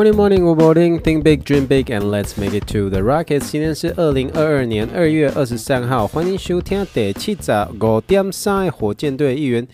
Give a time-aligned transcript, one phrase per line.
[0.00, 0.98] Morning, morning, good morning.
[0.98, 3.50] Think big, dream big, and let's make it to the rockets.
[3.50, 9.68] 今天是二零二二年二月二十三号，欢迎收听第七十五点三火箭队一员。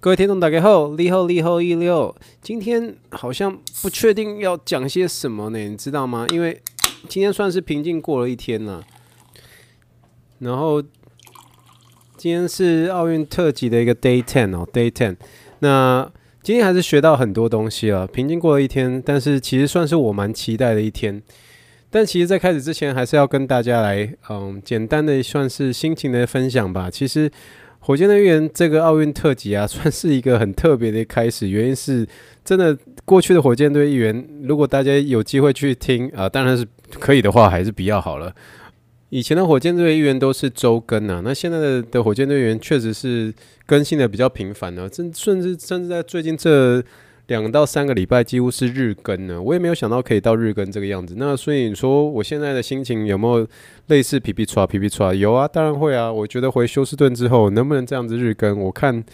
[0.00, 2.16] 各位听众，大家好，你好，你好，一六。
[2.40, 5.58] 今天好像不确定要讲些什么呢？
[5.58, 6.26] 你知道吗？
[6.30, 6.58] 因为
[7.06, 8.82] 今天算是平静过了一天了。
[10.38, 10.80] 然后
[12.16, 15.16] 今天是奥运特辑的一个 Day Ten 哦，Day Ten。
[15.58, 16.10] 那
[16.42, 18.06] 今天还是学到很多东西了。
[18.06, 21.22] 平静过了一天，但是其实算是我蛮期待的一天。
[21.90, 26.90] 但其实，在开始之前，还是要跟大家来，嗯，简单的算是心情的分享吧。
[26.90, 27.30] 其实。
[27.80, 31.48] 火箭队预言这个奥运特辑啊， 算是一个很特别的开始。
[31.48, 32.06] 原因是
[32.44, 36.66] 真的，过去的火箭队预言，如果大家有机会去听啊、当然是
[36.98, 38.34] 可以的话，还是比较好了。
[39.10, 43.32] 以前的火箭队预言都是周更啊，那现在的的火箭队员确实是
[43.66, 46.82] 更新的比较频繁呢、啊，甚甚至甚至在最近这。
[47.28, 51.12] 两到三个礼拜几乎是日更呢，我也没有想到可以到日更这个样子。
[51.18, 53.46] 那所以你说我现在的心情有没有
[53.88, 55.14] 类似皮皮剉皮皮剉？
[55.14, 56.10] 有啊，当然会啊。
[56.10, 59.04] 我觉得回休斯顿之后能不能这样子日更，我看，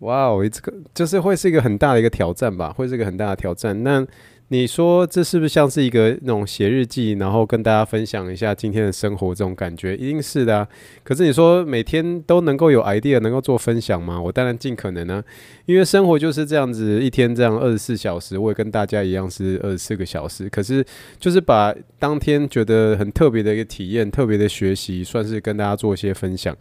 [0.00, 3.82] 哇哦，这个就是会是一个很大的一个挑战吧，会是一个很大的挑战。
[3.82, 4.06] 那。
[4.48, 9.96] 你说这是不是像是一个那种写日记，然后跟大家分享一下今天的生活这种感觉？
[9.96, 10.68] 一定是的啊。
[11.02, 14.22] 可是你说每天都能够有 idea，能够做分享吗？
[14.22, 15.20] 我当然尽可能呢，
[15.64, 20.48] 因为生活就是这样子，一天这样二十四小时，我也跟大家一样是二十四个小时。
[20.48, 20.84] 可是
[21.18, 26.56] 就是把当天觉得很特别的一个体验、特别的学习，算是跟大家做一些分享。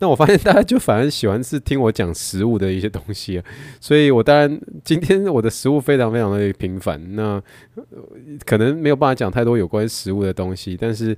[0.00, 3.42] 那我发现大家就反而喜欢是听我讲食物的一些东西，
[3.80, 7.40] 所以我当然今天我的食物非常非常的平凡，那
[8.44, 11.16] 可能没有办法讲太多有关食物的东西，但是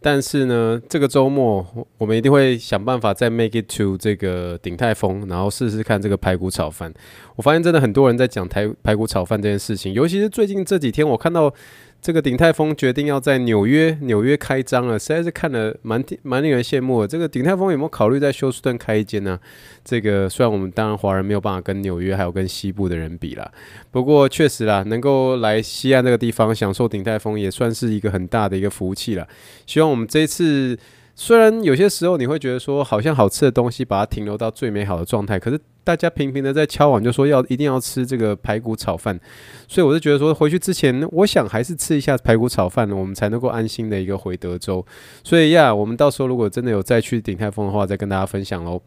[0.00, 1.66] 但是呢，这个周末
[1.98, 6.92] 我们一定会想办法再 make it to 这个鼎泰丰，然后试试看这个排骨炒饭。
[7.34, 11.52] 我发现真的很多人在讲台排骨炒饭这件事情，尤其是最近这几天，我看到。
[12.00, 17.08] 这个鼎泰丰决定要在纽约纽约开张了，实在是看了蛮蛮令人羡慕的。
[17.08, 19.38] 这个鼎泰丰有没有考虑在休斯顿开一间呢？
[19.84, 23.50] 这个虽然我们当然华人没有办法跟纽约还有跟西部的人比啦，
[23.90, 29.26] 不过确实啦，能够来西安这个地方享受鼎泰丰也算是一个很大的一个福气了。
[29.66, 30.78] 希望我们这次。
[31.20, 39.18] 虽然有些时候你会觉得说，好像好吃的东西把它停留到最美好的状态，可是大家频频的在敲碗，就说要一定要吃这个排骨炒饭，
[39.66, 44.86] 所以我就觉得说，回去之前，我想还是吃一下排骨炒饭，我们才能够安心的一个回德州。
[45.24, 48.80] 所以呀，我们到时候如果真的有再去鼎泰丰的话，再跟大家分享喽。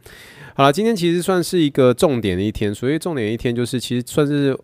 [0.56, 4.58] 好了，今天其实算是一个重点的一天，所以重点的一天就是其实算是。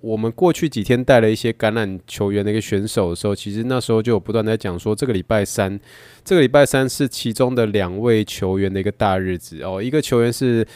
[0.00, 5.78] 我们过去几天带了一些橄榄球员的一个选手的时候，其实那时候就有不断在讲说，这个礼拜三，
[6.24, 9.82] 这个礼拜三是其中的两位球员的一个大日子哦。
[9.82, 10.66] 一个球员是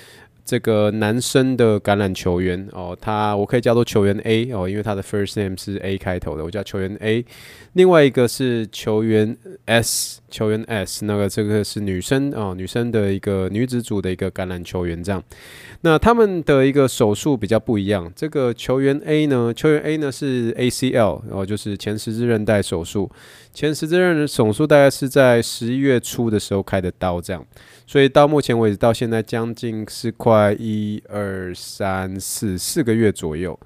[0.44, 7.24] 这个男生的橄榄球员哦，他我可以叫做球员 A 哦，因为他的 first name 是 A 开头的，我叫球员 A。
[7.74, 9.36] 另外一个是球员
[9.66, 15.22] S，球员 S，那个这个是女生哦，女生的一个女子组的一个橄榄球员这样。
[15.82, 18.12] 那他们的一个手术比较不一样。
[18.14, 23.10] 这个球员 A 呢，球员 A 呢是 ACL，然后就是前十字韧带手术。
[23.54, 27.44] 前十字韧带手术大概是在十一月初的时候开的刀，这样。
[27.92, 33.60] 所以到目前为止，到现在将近是快一二三四四个月左右。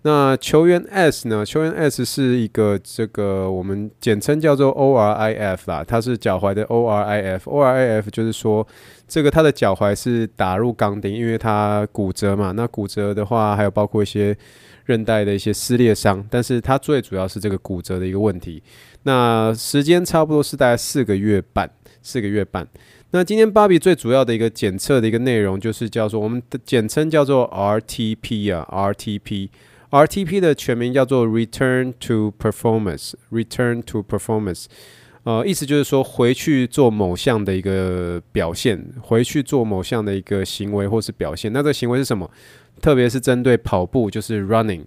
[0.00, 1.44] 那球员 S 呢？
[1.44, 7.40] 球员 S 是一个这个我们简称叫做 ORIF 啦，它是脚踝的 ORIF。
[7.40, 8.66] ORIF 就是说，
[9.06, 12.52] 这个他的脚踝是打入钢钉，因为他骨折嘛。
[12.52, 14.34] 那骨折的话，还有包括一些
[14.86, 18.62] 韧带的一些撕裂伤，但是他最主要是这个骨折的一个问题。
[19.02, 21.70] 那时间差不多是大概四个月半，
[22.00, 22.66] 四个月半。
[23.12, 29.48] 那今天芭比最主要的一个检测的一个内容，就是叫做我们的简称叫做 RTP 啊，RTP。
[29.90, 34.64] RTP 的全名叫做 Return to Performance，Return to Performance，
[35.22, 41.52] 呃，意思就是说回去做某项的一个表现，回去做某项的一个行为或是表现。
[41.52, 42.28] 那这个行为是什么？
[42.82, 44.84] 特别是针对跑步，就是 running。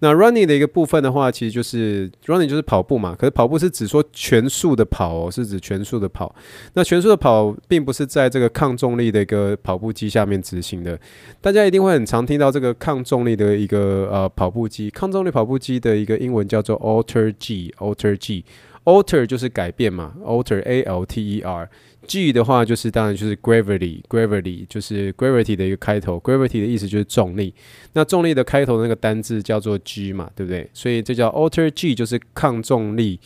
[0.00, 3.14] 那 running 的一个部分的话，其实就是 running 就是跑步嘛。
[3.14, 6.34] 可是跑步是指说全速的跑哦，是指全速的跑。
[6.74, 10.98] 那全速的跑并不是在这个抗重力的一个跑步机下面执行的。
[11.40, 18.44] 大家一定会很常听到这个抗重力的一个呃跑步机，抗重力跑步机的一个英文叫做 Alter G，Alter G。
[18.84, 21.68] alter 就是改变嘛，alter A L T E R
[22.06, 27.54] G 的话就是当然就是 gravity，gravity 就是 gravity 的一个开头，gravity 的意思就是重力。
[27.92, 30.68] 那重力的开头的那个单字叫做 G 嘛，对不对？
[30.72, 33.20] 所以这叫 alter G，就是抗重力，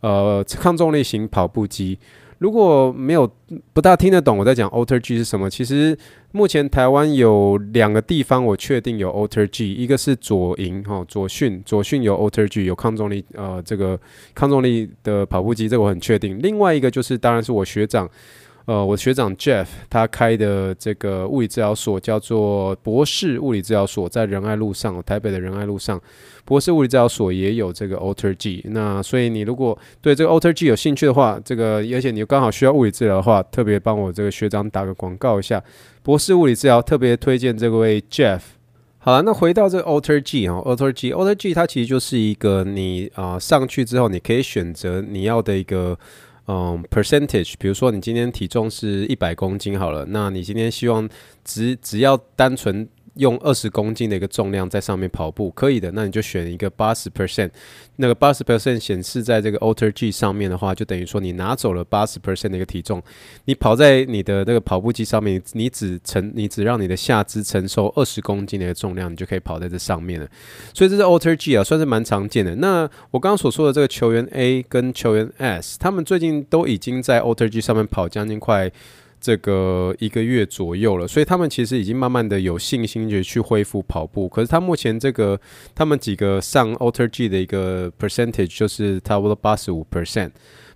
[0.00, 1.98] 呃，抗重力型跑步机。
[2.40, 3.30] 如果没有
[3.72, 5.96] 不大听得懂我在讲 Alter G 是什么，其实
[6.32, 13.98] 目前台湾有两个地方我确定有 Alter G，一个是左营哈左训，左训有 Alter G 有抗重力呃这个
[14.34, 16.38] 抗重力的跑步机，这个我很确定。
[16.42, 18.10] 另外一个就是当然是我学长。
[18.70, 26.00] 呃，我学长 Jeff 他开的这个物理治疗所叫做博士物理治疗所，在仁爱路上，台北的仁爱路上，
[26.44, 28.64] 博士物理治疗所也有这个 Alter G。
[28.68, 35.60] 那所以你如果对这个 Alter G 有兴趣的话，这个而且你刚好需要物理治疗的话，特别帮我这个学长打个广告一下，
[36.04, 38.38] 博士物理治疗特别推荐这位 Jeff。
[38.98, 45.98] 好了，那回到这个 Alter G 哈，Alter G，Alter G 它其实就是一个你啊、上去之后，你可以选择你要的一个。
[46.52, 51.08] 嗯，percentage，比如说你今天体重是一百公斤好了，那你今天希望
[51.44, 52.88] 只只要单纯。
[53.20, 55.92] 用二十公斤的一个重量在上面跑步，可以的。
[55.92, 57.50] 那你就选一个八十 percent，
[57.96, 63.02] 那个八十 percent 显示在这个 Alter G 上面的话，就等于说你拿走了八十 percent 的一个体重。
[63.44, 70.26] 你跑在你的那个跑步机上面，你只承你只让你的下肢承受二十公斤的一个重量，你就可以跑在这上面了。
[70.72, 72.56] 所以这是 Alter G 啊，算是蛮常见的。
[72.56, 78.72] 那我刚刚所说的这个球员 A 跟球员 S，他们最近都已经在 Alter G 上面跑将近快。
[79.20, 84.28] 这个一个月左右了，所以他们其实已经慢慢的有信心去去恢复跑步。
[84.28, 85.38] 可是他目前这个
[85.74, 90.30] 他们几个上 Alter G 的一个 percentage 就是差不多八十五 percent。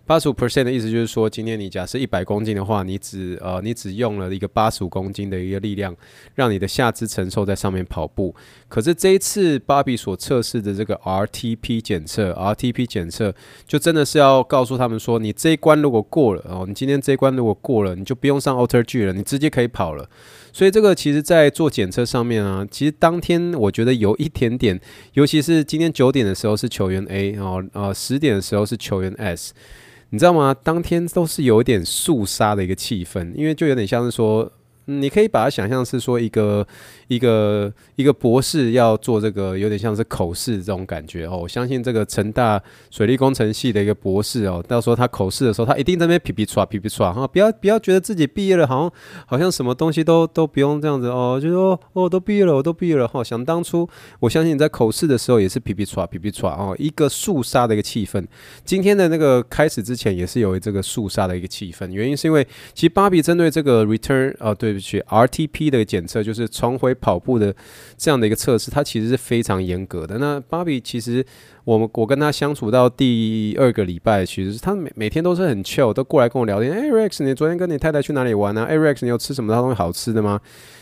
[0.06, 5.96] 八十五 percent 的意思就是说，今天你假设一百公斤的话，你只呃你只用了一个八十五公斤的一个力量，
[6.34, 8.34] 让你的下肢承受在上面跑步。
[8.68, 13.34] 可是这一次芭比所测试的这个 RTP 检测，RTP 检测
[13.66, 20.06] 就真的是要告诉他们说，你这一关如果过了哦，你今天这一关如果过了，你就不用上 Alter G 了，你直接可以跑了。
[20.52, 24.78] 所以这个其实在做检测上面啊，其实当天我觉得有一点点，
[25.14, 29.54] 尤其是今天九点的时候是球员 A 哦，呃十点的时候是球员 S。
[30.14, 30.54] 你知道吗？
[30.62, 34.48] 当天都是有点肃杀的一个气氛，因为就有点像是说。
[34.86, 36.66] 你可以把它想象是说一个
[37.08, 41.38] 一个一个博士要做这个有点像是口试这种感觉哦。
[41.38, 48.92] 我相信这个成大水利工程系的一个博士哦，到时候他口试的时候，他一定在那边皮皮唰皮皮唰哈，不要不要觉得自己毕业了，好像
[49.26, 53.24] 好像什么东西都都不用这样子哦，就说哦都毕业了，我都毕业了哈。
[53.24, 53.88] 想当初，
[54.20, 58.22] 我相信你在口试的时候也是皮皮唰皮皮唰哦，一个肃杀的一个气氛。
[58.66, 64.73] 今天的那个开始之前也是有这个肃杀的一个气氛，原因是因为其实芭比针对这个 return 啊对。
[64.80, 67.54] 去 RTP 的检测就是重回跑步的
[67.96, 70.18] 这样的一个测试，它其实是非常严格的。
[70.18, 71.24] 那芭比其实
[71.64, 76.72] 我们我跟他相处到第二个礼拜，其实是他每每天都是很 chill，都过来跟我聊天。
[76.72, 78.64] 哎，Rex，你昨天跟你太太去哪里玩呢？
[78.64, 80.40] 哎，Rex，你有吃什么东西好吃的吗？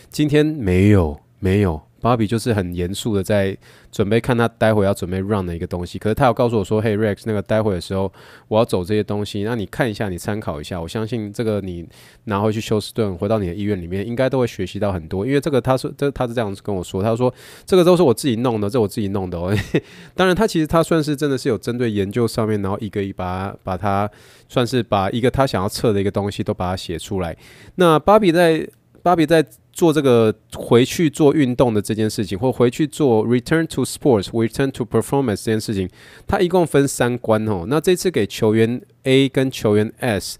[0.09, 1.81] 今天没有，没有。
[2.03, 3.57] 芭比就是很严肃的在
[3.89, 8.11] 准备看他待会要准备 run 的一个东西，可是他有告诉我说：“嘿，Rex，那个待会的时候
[8.49, 10.81] 我要走这些东西，那你看一下，你参考一下。
[10.81, 11.87] 我相信这个你
[12.25, 15.25] 拿回去休斯顿，回到你的医院里面，应该都会学习到很多。
[15.25, 17.33] 因为这个他说，这他是这样子跟我说，他说
[17.65, 19.55] 这个都是我自己弄的，这我自己弄的哦。
[20.13, 24.09] 当然，他其实他算是真的是有针对研究上面，然后一个一把把它
[24.49, 27.37] 算是把一个他想要测的一个东西都把它写出来。
[27.75, 28.67] 那芭比在。
[29.03, 35.89] 芭比在做这个回去做运动的这件事情，或回去做 return to sports、return to performance 这件事情，
[36.25, 37.65] 它一共分三关哦。
[37.67, 40.37] 那这次给球员 A 跟球员 S，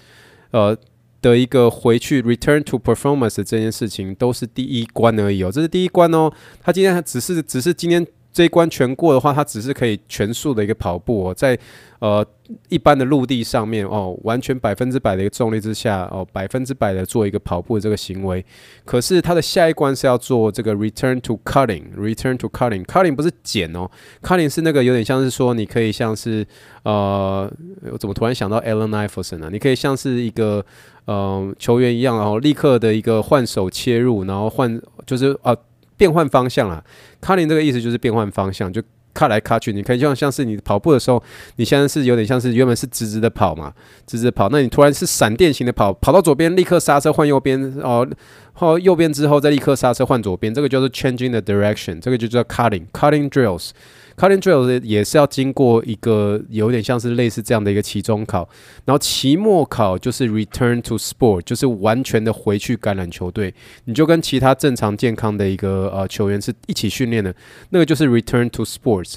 [0.51, 0.77] 呃
[1.22, 5.51] 的一个回去 return to performance 这件事情，都是第一关而已哦。
[5.51, 6.31] 这是第一关哦。
[6.62, 8.05] 他今天只是只是今天。
[8.36, 11.55] 这一关全过的话，他只是可以全速的一个跑步哦，在
[12.00, 12.25] 呃
[12.69, 18.45] 一般的陆地上面哦，完全百分之百的一个重力之下哦，百分之百的做一个跑步的这个行为。
[18.86, 23.89] 可是它的下一关是要做这个 return to cutting，return to cutting，cutting 不是剪哦
[24.22, 26.45] ，cutting 是那个有点像是说你可以像是
[26.83, 27.51] 呃，
[27.91, 29.50] 我怎么突然想到 Allen Iverson 啊？
[29.51, 30.65] 你可以像是一个
[31.05, 35.55] 呃球员一样，然后立刻的一个换手切入，然后换就是啊。
[35.95, 36.83] 变换方向啊
[37.22, 38.81] ，cutting 这个意思就是变换方向，就
[39.13, 39.72] 卡来卡去。
[39.72, 41.22] 你可以就像像是你跑步的时候，
[41.58, 43.74] 你现在是有点像是原本是直直的跑嘛，
[44.05, 48.08] 直直的跑，那你突然是闪电型的跑，跑到左边立刻刹车换右边哦，
[48.53, 53.72] 换右边之后再立刻刹车换左边，这个叫做 changing the direction，这个就叫 cutting，cutting drills。
[54.15, 58.48] Cutting drills 也是要经过一个有点像是类似这样的一个期中考，
[58.86, 63.51] 然后期末考就是 return to sport，就是完全的回去橄榄球队，
[63.86, 67.33] 你就跟其他正常健康的一个呃球员是一起训练的，
[67.72, 69.15] 那个就是 return to sports。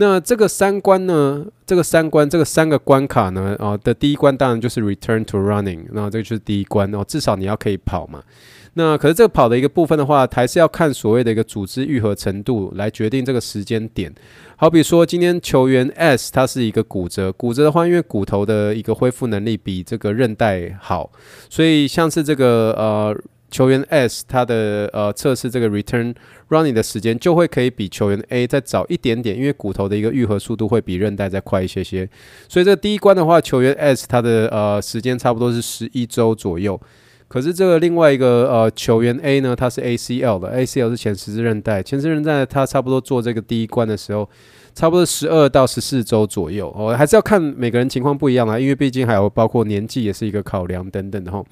[0.00, 1.44] 那这个三关呢？
[1.66, 3.56] 这个三关，这个三个关卡呢？
[3.58, 8.22] 啊、的第一关当然就是 return to running，那这个就是第一关哦，至少你要可以跑嘛。
[8.74, 14.14] 那可是这个跑的一个部分的话，还是要看所谓的一个组织愈合程度来决定这个时间点。
[14.56, 21.10] 好比说今天球员 S 他是一个骨折，骨折的话，因为骨头的一个恢复能力比这个韧带好，
[21.50, 23.20] 所以像是这个呃。
[23.50, 26.14] 球员 S 他的呃测试这个 return
[26.50, 32.08] running 的时间就会可以比球员 A 再早一点点，因为骨头的一个愈合速度会比韧带再快一些些，
[32.48, 36.80] 所以这第一关的话，球员 S 他的呃时间差不多是十一周左右。
[37.26, 44.26] 可是这个另外一个呃球员 A 呢，他是 ACL 的，ACL 是前十字韧带，前十字韧带他差不多做这个第一关的时候，
[44.74, 51.44] 差不多十二到十四周左右哦，还是要看每个人情况不一样啦，因为毕竟还有包括年纪也是一个考量等等的哈。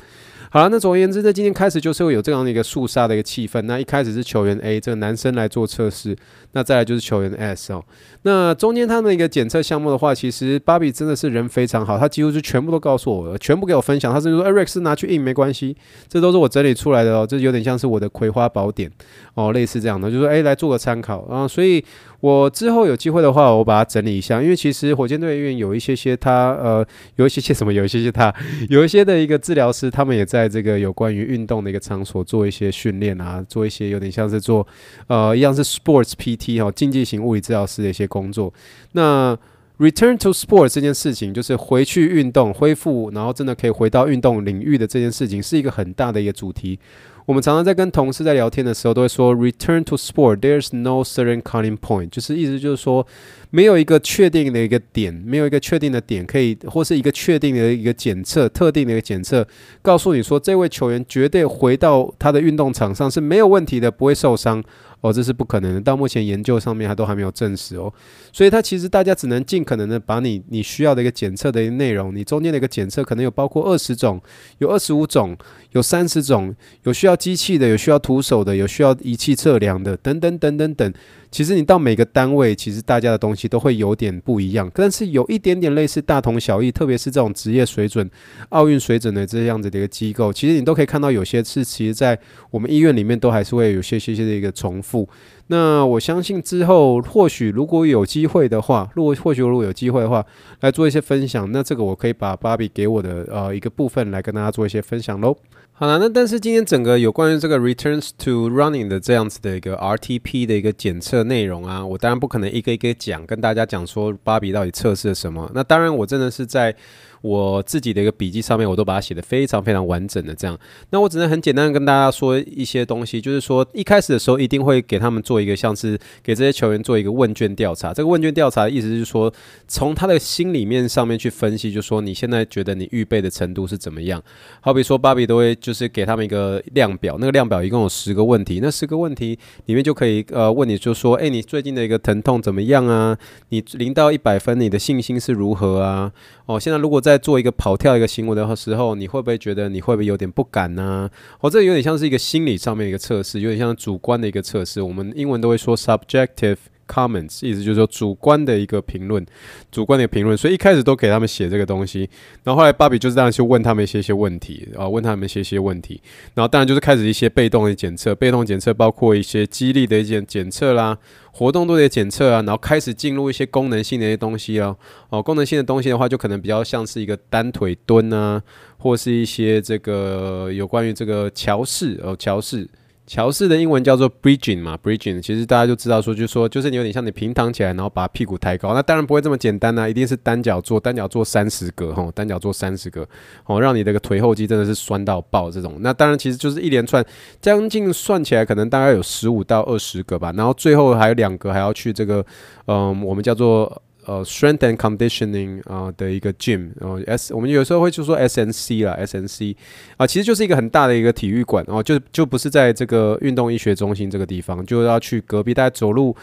[0.49, 3.61] 好了，那总而言之，在今天开始就是会有这样的一个肃杀的一个气氛。
[3.63, 6.17] 那一开始是球员 A 这个男生来做测试，
[6.53, 7.85] 那再来就是球员 S 哦。
[8.23, 14.13] 那中间他们一个检测项目的话，其实芭比真的是人非常好，他几乎是全部都告诉我了，全部给我分享。
[14.15, 15.77] 他甚至说，Eric 是拿去印没关系，
[16.09, 18.91] 这都是我整理出来的哦，这有点像是我的葵花宝典
[19.35, 21.47] 哦，类似这样的，就是说哎来做个参考啊。
[21.47, 21.85] 所以
[22.21, 26.87] 我之后有机会的话，我把它整理一下，因为其实火箭队医院有一些些他呃
[27.17, 28.33] 有一些些什么，有一些些他
[28.69, 30.36] 有一些的一个治疗师，他们也在。
[30.37, 34.67] 在这个有关于运动的一个场所做一些训练啊，做一些有点像是做
[35.07, 38.53] 呃一样是 sports PT 哈，竞技型物理治疗师的一些工作。
[38.93, 39.35] 那
[39.79, 46.79] return to sports 这件事情，就是回去运动恢复，然后真的可以回到运动领域的这件事情，是一个很大的一个主题。
[47.27, 53.05] 我们常常在跟同事在聊天的时候，都会说 return to sport, there's no certain cutting point，就是意思就是说，
[53.51, 59.47] 没有一个确定的一个点，没有一个确定的点可以，或是一个确定的一个检测，特定的一个检测，
[59.83, 64.63] 告诉你说这位球员绝对回到他的运动场上是没有问题的，不会受伤。
[65.03, 65.81] 哦，这是不可能的。
[65.81, 67.93] 到目前研究上面还都还没有证实哦，
[68.33, 74.21] 所以他其实大家只能尽可能的把你你需要的一个检测的一个内容，你中间的一个检测可能有包括二十种，
[74.57, 75.37] 有二十五种，
[75.77, 76.55] 有三十种，
[76.85, 80.93] 有需要机器的，有需要徒手的，有需要仪器测量的，等等等等等。
[81.31, 86.73] 其实你到每个单位，其实大家的东西都会有点不一样，但是有一点点类似，大同小异。
[86.73, 88.09] 特别是这种职业水准、
[88.51, 92.19] 奥运水准的这样子的一个机构，其实你都可以看到有些是其实在
[92.51, 95.09] 我们医院里面都还是会有些些些的一个重复。
[95.49, 100.25] 那我相信之后或许如果有机会的话，如果或许如果有机会的话，
[100.61, 105.37] 来做一些分享，那这个我可以把芭比给我的呃一个部分来跟大家做一些分享喽。
[105.79, 115.51] 好了，那但是今天整个有关于这个 returns to running 的这样子的一个 RTP 的一个检测内容啊，我当然不可能一个一个讲，跟大家讲说芭比到底测试了什么。
[115.55, 116.75] 那当然，我真的是在。
[117.23, 120.59] 我自己的一个笔记上面，我都把它写得非常非常完整的这样。
[120.91, 127.93] 那我只能很简单的跟大家说一些东西，就是说一开始的时候一定会给他们做一个像是给这些球员做一个问卷调查。
[127.93, 129.33] 这个问卷调查的意思是说，
[129.67, 134.23] 从他的心里面上面去分析，就是说你现在觉得你预备的程度是怎么样。
[134.61, 143.17] 好比说，芭比都会就是给他们一个量表，那个量表一共有十个问题，那十个问题里面就可以呃问你，就说，诶，你最近的一个疼痛怎么样啊？
[143.49, 146.13] 你零到一百分，你的信心是如何啊？
[146.47, 151.09] 哦，现在如果在做一个跑跳一个行为的时候，你会不会觉得你会不会有点不敢呢？
[151.39, 154.83] 哦，这有点像是一个心理上面一个测试，有点像主观的一个测试。
[154.83, 159.25] 我们英文都会说 subjective comments，意思就是说主观的一个评论，
[159.71, 160.37] 主观的一个评论。
[160.37, 162.09] 所以一开始都给他们写这个东西，
[162.45, 166.01] 然后后来芭比就是这样去问他们一些些问题，啊，问他们一些些问题，
[166.35, 170.99] 然后当然就是开始一些被动的检测，被动检测包括一些肌力的一些检测啦。
[171.33, 174.75] 活动度的检测啊，然后开始进入一些功能性的一些东西哦。
[175.11, 178.43] 哦，功能性的东西的话，就可能比较像是一个单腿蹲啊，
[178.79, 182.67] 或是一些这个有关于这个桥式哦，桥式。
[183.07, 193.07] 桥式的英文叫做 bridging 嘛，bridging 其实大家就知道说，就说就是你有点像你平躺起来，然后把屁股抬高，那当然不会这么简单呐、一定是单脚做，单脚做三十个吼，单脚做三十个，
[193.45, 195.77] 哦，让你这个腿后肌真的是酸到爆这种。
[195.81, 197.05] 那当然其实就是一连串，
[197.41, 202.27] 将近算起来可能大概有十五到二十个吧，然后最后还有两个还要去这个，
[202.67, 203.81] 嗯，我们叫做。
[204.07, 209.57] 呃，strength and conditioning 啊、呃、的一个 gym，然后 S 我们有时候会就说 SNC 啦，SNC
[209.97, 216.15] 啊，其实就是一个很大的一个体育馆，哦就就不是在这个运动医学中心这个地方，就要去隔壁，大概走路，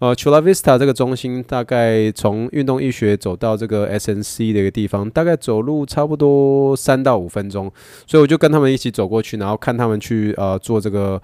[0.00, 7.72] 呃，Chula Vista 这个中心，大概从运动医学走到这个 SNC 的一个地方，大概走路差不多三到五分钟，
[8.06, 11.20] 所以我就跟他们一起走过去，然后看他们去呃做这个。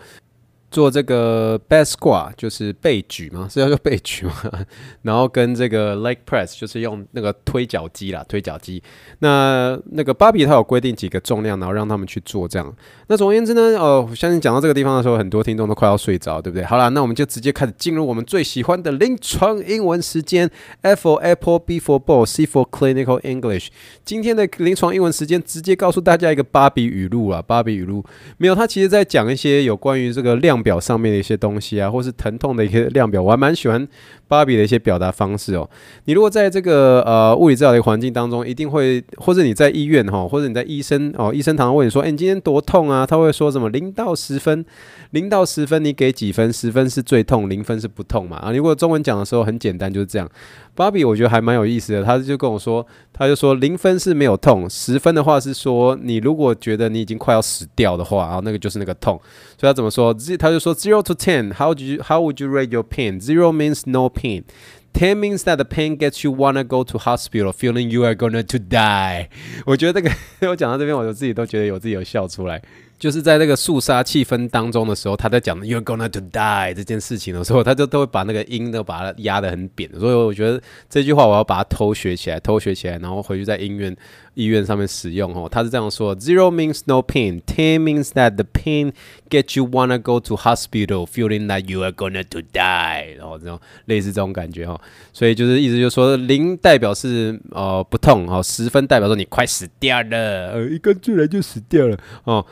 [0.70, 4.34] 做这个 back squat，就是背举嘛，是要做背举嘛，
[5.02, 8.82] 然后跟这个 leg press，就是用那个推脚机啦，推脚机。
[9.20, 12.74] 那那个芭比他有规定几个重量，然后让他们去做这样。
[13.06, 16.64] 那总而言之呢，哦，我相信讲到这个地方的时候，很多听众都快要睡着，对不对？
[16.64, 20.50] 好了，那我们就直接开始进入我们最喜欢的临床英文时间
[20.82, 23.68] ，F for Apple，B for Ball，C for Clinical English。
[24.04, 28.04] 今天的临床英文时间，直接告诉大家一个芭比语录啊，芭比语录
[28.38, 33.86] 没有，他其实在讲一些有关于这个量表上面的一些东西啊，或是疼痛的一些量表，我还蛮喜欢
[34.28, 35.68] 芭比的一些表达方式哦。
[36.04, 43.06] 你如果在这个呃物理治疗的环境当中，一定会，或者你在医院哈，或者你在医生哦，医生常常问你说，诶，你今天多痛啊？
[43.06, 43.68] 他会说什么？
[43.70, 44.64] 零到十分，
[45.10, 46.52] 零到十分，你给几分？
[46.52, 48.36] 十分是最痛，零分是不痛嘛？
[48.38, 50.28] 啊，如果中文讲的时候很简单，就是这样。
[50.74, 59.18] 芭比我觉得还蛮有意思的，他就跟我说，他就说零分是没有痛，十分的话是说你如果觉得你已经快要死掉的话，啊，那个就是那个痛。
[59.58, 60.14] 所以他怎么说？
[60.38, 65.43] 他就说 zero to ten，how do you how would you rate your pain？Zero means no pain。Ten means
[65.43, 69.29] that the pain gets you wanna go to hospital, feeling you are gonna to die。
[69.65, 72.61] 我 觉得这个我讲到这边，我自己都觉得有自己有笑出来。
[72.98, 79.90] 就是在那个肃杀气氛当中的时候，他在讲 "You're gonna to die" 这件事情的时候，他就都会把那个音都把它压得很扁。
[79.98, 83.94] 所以我觉得这句话我要把它偷学起来，偷学起来，然后回去在医院
[84.32, 85.46] 医院上面使用哦。
[85.50, 88.92] 他是这样说：Zero means no pain, ten means that the pain
[89.28, 93.14] get you wanna go to hospital, feeling that you are gonna to die。
[93.18, 94.80] 然后这种类似这种感觉哈。
[95.12, 102.44] 所以就是意思就是说，零代表是呃不痛哦，十分代表说你快死掉了，呃一根进来就死掉了哦。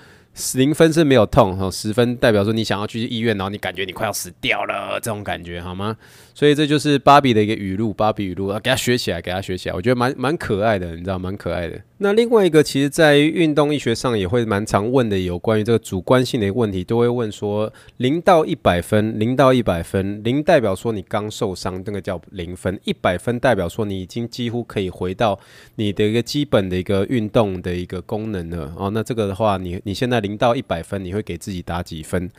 [0.56, 5.96] 零分是没有痛，哈，十分代表说你想要去医院，然后你感觉你快要死掉了，这种感觉好吗？
[6.34, 11.80] 所以这就是芭比的一个语录，芭比语录啊，给他学起来，给他学起来，我觉得蛮蛮可爱的，你知道，蛮可爱的。
[11.98, 25.38] 那另外一个，其实在运动医学上也会蛮常问的，有关于这个主观性的一个问题，都会问说零到一百分，零到一百分，零代表说你刚受伤，那个叫零分；一百分代表说你已经几乎可以回到
[25.76, 28.74] 你的一个基本的一个运动的一个功能了。
[28.76, 32.30] 哦，那这个的话，你你现在零到一百分，你会给自己打几分？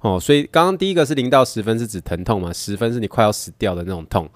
[0.00, 4.28] 哦，所以刚刚第一个是零到十分是指疼痛嘛，十分是你快要死掉的那种痛。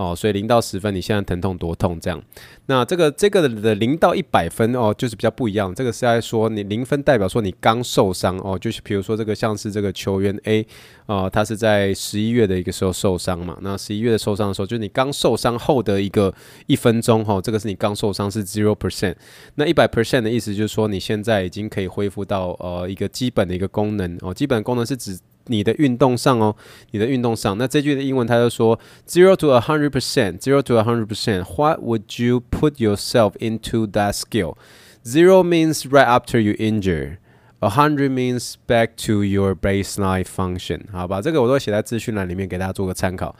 [0.00, 2.22] 哦，所以零到十分，你现在疼痛多痛这样？
[2.64, 5.74] 那这个这个的零到一百分哦，就是比较不一样。
[5.74, 10.66] 这个是在说你零分代表说你刚受伤哦，就是比如说这个像是这个球员 A
[11.04, 13.58] 哦、他是在十一月的一个时候受伤嘛。
[13.60, 16.32] 那十一月的受伤的时候，就是你刚受伤后的一个
[16.66, 19.16] 一分钟哈、哦，这个是你刚受伤是 zero percent。
[19.56, 25.18] 那一百 percent 的意思就是说你现在已经可以恢复到呃一个基本的一个功能哦，基本功能是指。
[25.50, 26.54] 你的运动上哦，
[26.92, 34.12] 你的运动上，那这句的英文他就说 zero to a hundred percent，zero to a hundred percent，what would you put yourself into that
[34.12, 34.56] skill?
[35.04, 37.18] Zero means right after you injure,
[37.58, 40.82] a hundred means back to your baseline function。
[40.92, 43.34] 好吧，这个我都写在资讯栏里面，给大家做个参考。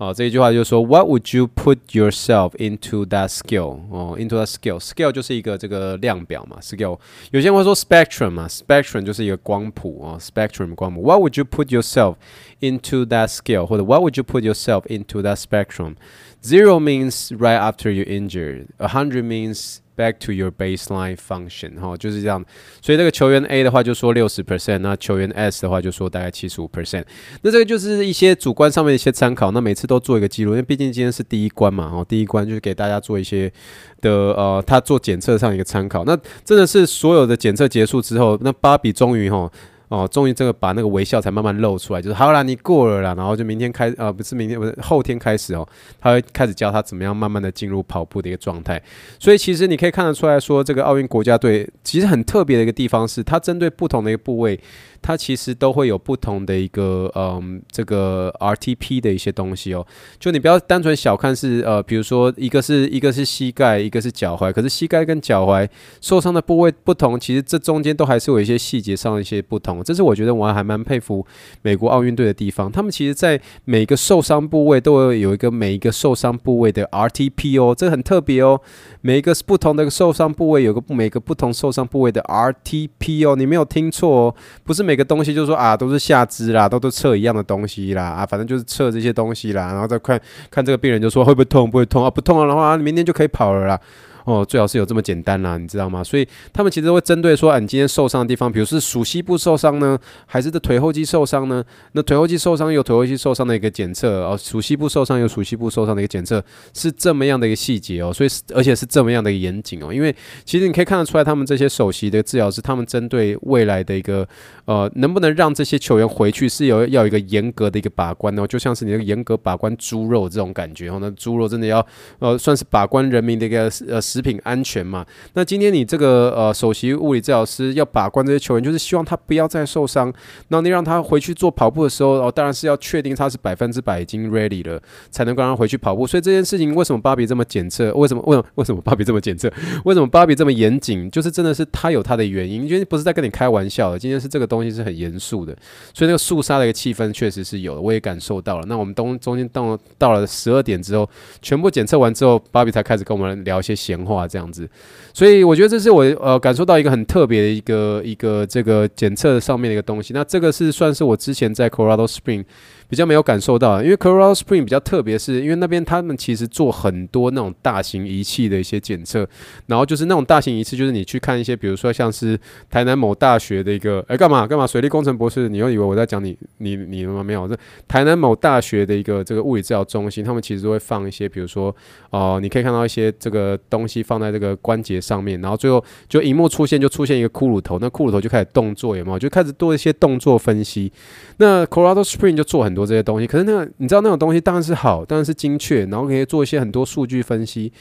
[0.00, 3.80] 哦，这一句话就是说，What would you put yourself into that skill？
[3.90, 6.98] 哦，into that skill，skill 就是一个这个量表嘛，skill。
[7.30, 11.00] 有些人会说 spectrum 嘛，spectrum 就是一个光谱哦，spectrum 光谱。
[11.00, 12.16] What would you put yourself
[12.60, 13.64] into that skill？
[13.64, 18.66] 或者 What would you put yourself into that spectrum？Zero means right after you injured.
[18.76, 22.43] A hundred means Back to your baseline function，哈，就是这样。
[22.81, 27.03] 所以这个球员 A 的话就说六十 percent，那球员 S 的话就说大概七十五 percent。
[27.43, 29.51] 那这个就是一些主观上面的一些参考。
[29.51, 33.53] 那每次都做一个记录，因为毕竟今天是第一关嘛，哦，第一关就是给大家做一些
[34.01, 36.03] 的呃，他做检测上一个参考。
[36.03, 39.37] 那真的是所有的检测结束之后，那芭比终于哈。
[39.37, 39.51] 哦，
[39.91, 45.67] 哦终于这个把那个微笑才慢慢露出来，就是好啦，你过了啦，然后就明天开，呃，不是明天，不是后天开始哦，
[45.99, 48.81] 他会开始教他怎么样慢慢的进入跑步的一个状态。
[49.19, 54.59] 所以其实你可以看得出来说，这个奥运国家队其实很特别的一个地方是，它针对不同的一个部位。
[55.03, 59.83] 它其实都会有不同的一个嗯，这个 RTP 的一些东西哦。
[60.19, 64.53] 就你不要单纯小看是呃，比如说一个是一个是膝盖，一个是脚踝。
[64.53, 65.67] 可是膝盖跟脚踝
[66.01, 69.80] 受伤的部位不同，其实这中间都还是有一些细节上的一些不同。
[69.83, 71.25] 这是我觉得我还蛮佩服
[71.61, 72.71] 美国奥运队的地方。
[72.71, 78.59] 他们其实在每个受伤部位都会有一个每一个受伤部位的 RTP 哦，这很特别哦。
[79.01, 93.79] 每一个不同的受伤部位，有个每个不同受伤部位的 RTP 哦，你没有听错哦，不是每个东西就是说啊，都是下肢啦，都都测一样的东西啦啊，反正就是测这些东西啦，然后再看看这个病人就说会不会痛，不会痛啊，不痛了的话，明天就可以跑了啦。
[94.25, 96.03] 哦，最好是有这么简单啦，你知道吗？
[96.03, 101.63] 所以他们其实会针对说，啊，你今天受伤的地方，比如是属膝部受伤呢，还是这腿后肌受伤呢？
[101.93, 114.27] 那腿后肌受伤有腿后肌受伤的一个检测哦，属膝部受伤有属膝部受伤的一个检测，是这么样的一个细节哦，所以而且是这么样的一个严谨哦，因为其实你可以看得出来，他们这些首席的治疗师，他们针对未来的一个
[114.65, 121.85] 呃，能不能让这些球员回去，是有要有一个严格的一个把关哦，就像是你那个严格把关猪肉这种感觉哦，那猪肉真的要
[122.19, 125.05] 呃，算是把关人民的一个呃食品安全嘛。
[125.33, 130.11] 那今天你这个呃首席物理治疗师要把关这些球员，就是希望他不要再受伤。
[130.49, 136.05] 那你让他回去做跑步的时候，哦，当然是要确定他是百分之百已经 ready 了，才能够让他回去跑步。
[136.05, 137.93] 所以这件事情为什么芭比这么检测？
[137.93, 138.21] 为什么？
[138.25, 138.45] 为什么？
[138.55, 139.51] 为什么芭比这么检测？
[139.85, 141.09] 为什么芭比这么严谨？
[141.09, 143.99] 就是真的是他有他的原因，因为不是在跟你开玩笑的。
[143.99, 145.55] 今天是这个东西是很严肃的，
[145.93, 148.65] 所以那个肃杀的一个气氛确实是有的，我也感受到了。
[148.67, 151.09] 那我们东中间到到了十二点之后，
[151.41, 154.69] 全部检测完之后，芭比才开始跟我们聊一些闲话，这样子。
[155.13, 160.13] 所以我觉得这是我呃感受到一个很特别的一个一个这个检测上面的一个东西。
[160.13, 162.45] 那这个是算是我之前在 Colorado Spring。
[162.91, 169.25] 比较没有感受到，因为 Colorado Spring 比较特别，是因为那边他们其实做很多那种大型仪器的一些检测，
[169.67, 172.37] 然后就是那种大型仪器，就是你去看一些，比如说像是
[172.69, 174.67] 台南某大学的一个，哎，干嘛干嘛？
[174.67, 177.23] 水利工程博士，你又以为我在讲你你你了吗？
[177.23, 181.73] 没有，这台南某大学的一个这个物理治疗中心，他们其实都会放一些，比如说
[182.09, 189.17] 哦、你可以看到一些这个东西放在这个关节上面，然后最后就荧幕出现，就出现一个骷髅头，那骷髅头就开始动作，有没有？
[189.17, 190.91] 就开始做一些动作分析。
[191.37, 197.71] 那 Colorado Spring 就做很多这些东西，可是那个你知道那种东西当然是好，当然是精确，然后可以做一些很多数据分析。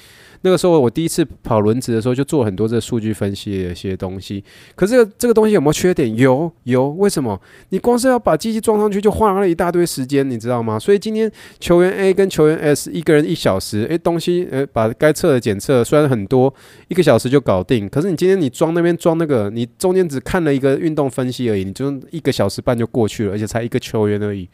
[0.42, 4.42] 那个时候我第一次跑轮子的时候，就做很多这数据分析的一些东西。
[4.74, 6.16] 可是这个东西有没有缺点？
[6.16, 7.38] 有有，为什么？
[7.68, 10.78] 你光是要把机器装上去，就花了一大堆时间，你知道吗？
[10.78, 16.52] 所以今天球员 A 跟球员 S 一个人一小时，诶，东西诶，把该测的检测虽然很多，
[16.88, 17.86] 一个小时就搞定。
[17.86, 24.48] 可是你今天你装那边装那个，你中间只看了一个运动分析而已，你就一个小时半就过去了，而且才一个球员而已。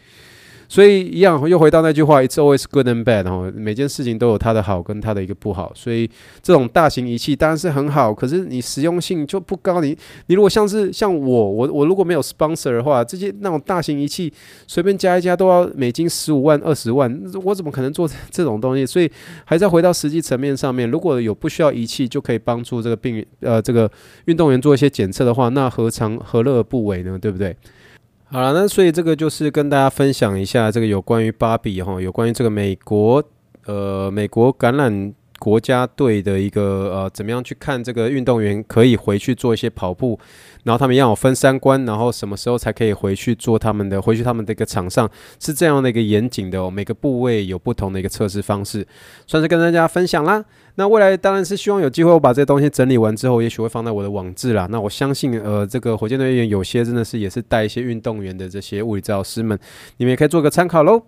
[0.68, 5.72] 所以一样，又回到那句话，It's always good and bad 哈，每件事情都有它的好跟它的一个不好。
[5.74, 6.10] 所以
[6.42, 9.80] 这种大型仪器当然是很好，可是你实用性就不高。
[9.80, 14.32] 你你如果像是像我，我我如果没有 sponsor 的话，这些那种大型仪器
[14.66, 18.84] 随便加一加都要美金十五万、二十万，我怎么可能做这种东西？
[18.84, 19.10] 所以
[19.44, 23.90] 还是要回到实际层面上面，如果有不需要仪器就可以帮助这个病呃这个
[24.24, 27.18] 运动员做一些检测的话，那何尝何乐而不为呢？
[27.18, 27.56] 对不对？
[28.36, 33.24] 好了，那所以这个就是跟大家分享一下这个有关于芭比哈，有关于这个美国
[33.64, 40.20] 呃美国橄榄国家队的一个呃怎么样去看这个运动员可以回去做一些跑步，
[40.64, 48.86] 然后他们要有分三关，然后什么时候才可以回去做他们的回去他们的一个场上是这样的一个严谨的哦，每个部位有不同的一个测试方式，
[49.26, 50.44] 算是跟大家分享啦。
[50.78, 54.68] 那未来当然是希望有机会，我把这些东西整理完之后，也许会放在我的网志啦。
[54.70, 59.58] 那我相信，呃，这个火箭队员有些真的是也是带一些运动员的这些物理治疗师们，
[59.96, 61.02] 你们也可以做个参考喽。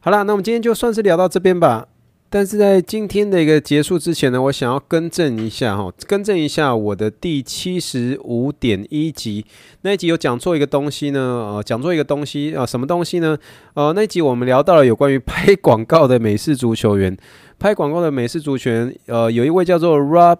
[0.00, 1.88] 好啦，那我们今天就算是聊到这边吧。
[2.30, 9.46] 但是在今天的一个结束之前呢，我想要更正一下哈，更正一下我的第七十五点一集
[9.80, 13.38] 那一集有讲错一个东西呢，呃，讲错一个东西啊，什么东西呢？
[13.72, 17.16] 呃，那一集我们聊到了有关于拍广告的美式足球员。
[17.58, 18.70] 拍广告的美式足球，
[19.06, 20.38] 呃，有一位叫做 Rob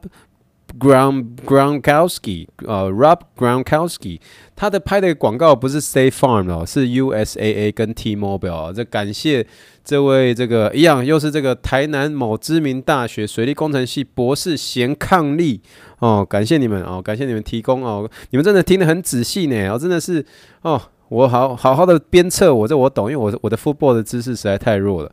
[0.79, 4.21] Gron Gronkowski，呃，Rob Gronkowski，
[4.55, 8.73] 他的拍的广告不是 State Farm 哦，是 USAA 跟 T-Mobile。
[8.73, 9.47] 这感谢
[9.83, 15.61] 这位这个一样，又是这个台南某知名大学水利工程系博士贤伉俪
[16.01, 20.25] 哦，感谢你们哦，感谢你们提供哦，你们真的听得很仔细呢，哦，真的是
[20.61, 25.11] 哦，我好好好的鞭策我，这我懂，因为我我的 football 的知识实在太弱了。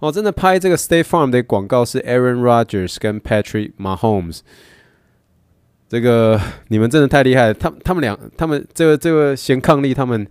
[0.00, 4.40] 哦，真的拍这个 State Farm 的广告是 Aaron Rodgers 跟 Patrick Mahomes，
[5.88, 7.54] 这个你们真的太厉害了。
[7.54, 10.24] 他们他们俩，他们这个这个贤伉俪，他们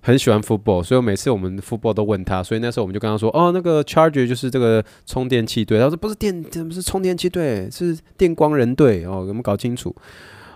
[0.00, 5.80] 很喜欢 football，所以每次我们 football 都问他，所以那时候我们就跟他说，哦，那个 Charger 就是这个充电器队。
[5.80, 7.68] 他说不是电，怎么是充电器队？
[7.72, 9.92] 是电光人队哦，我们搞清楚。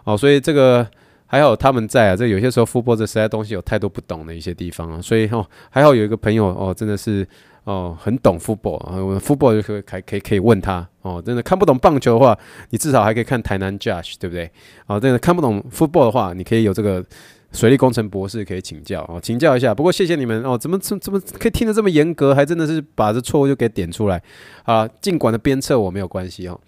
[0.05, 0.87] 哦，所以这个
[1.27, 2.15] 还好他们在啊。
[2.15, 7.27] 这有些时候 football 这实在东西有太多不懂的一些地方啊，所以哦还好有一个朋友哦，真的是。
[7.65, 11.23] 哦，很懂 football 啊，football 就可还可以可以问他哦。
[11.25, 12.37] 真的看不懂棒球的话，
[12.71, 14.51] 你至少还可以看台南 Josh，对不对？
[14.87, 17.05] 哦，真的看不懂 football 的话，你可以有这个
[17.53, 19.75] 水利工程博士可以请教哦，请教一下。
[19.75, 24.23] 不过谢谢你们哦，怎么怎怎么可以听得这么严格，还真的是把这错误就给点出来
[24.65, 24.89] 啊？
[25.01, 26.59] 尽管的鞭策我没有关系哦。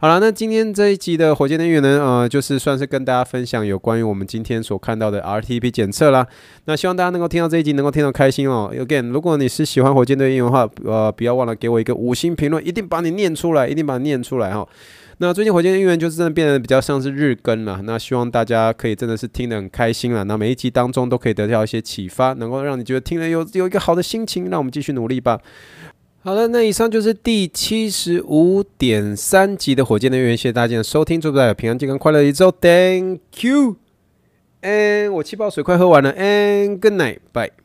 [0.00, 6.26] 好了，那今天这一集的火箭的音乐呢，呃，就是算是跟大家分享有关于我们今天所看到的 RTP 检测啦。
[6.64, 8.72] 那希望大家能够听到这一集，能够听到开心哦。
[8.74, 14.66] Again，如果你是喜欢火箭队音乐的话，呃，不要忘了给我一个五星评论，一定把你念出来，一定把你念出来哈。
[15.22, 17.82] 那最近火箭的预言就是真的变得比较像是日更了。
[17.84, 20.24] 那希望大家可以真的是听得很开心了。
[20.24, 24.48] 那每一集当中都可以得到一些启发，能够让你觉得听了有有一个好的心情。
[24.48, 25.38] 让我们继续努力吧。
[26.22, 33.76] 好了，那以上就是第七十五点三集的火箭的预言，谢谢大家的收听，祝大家平安健康快乐一周，Thank you。
[34.62, 37.59] And 我气泡水快喝完了，And good night，bye。